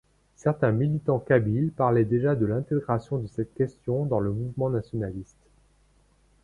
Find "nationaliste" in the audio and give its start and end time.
4.71-5.37